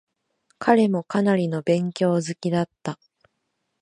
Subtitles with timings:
[0.57, 2.97] 彼もかなりの勉強好きだった。